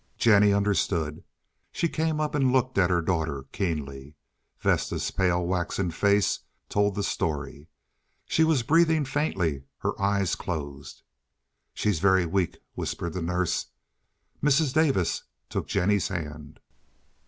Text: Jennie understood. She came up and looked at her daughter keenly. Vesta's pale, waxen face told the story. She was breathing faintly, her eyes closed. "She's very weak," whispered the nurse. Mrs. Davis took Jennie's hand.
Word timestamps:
Jennie 0.17 0.51
understood. 0.51 1.23
She 1.71 1.87
came 1.87 2.19
up 2.19 2.33
and 2.33 2.51
looked 2.51 2.79
at 2.79 2.89
her 2.89 3.03
daughter 3.03 3.45
keenly. 3.51 4.15
Vesta's 4.59 5.11
pale, 5.11 5.45
waxen 5.45 5.91
face 5.91 6.39
told 6.69 6.95
the 6.95 7.03
story. 7.03 7.67
She 8.25 8.43
was 8.43 8.63
breathing 8.63 9.05
faintly, 9.05 9.65
her 9.77 9.93
eyes 10.01 10.33
closed. 10.33 11.03
"She's 11.75 11.99
very 11.99 12.25
weak," 12.25 12.57
whispered 12.73 13.13
the 13.13 13.21
nurse. 13.21 13.67
Mrs. 14.41 14.73
Davis 14.73 15.21
took 15.51 15.67
Jennie's 15.67 16.07
hand. 16.07 16.59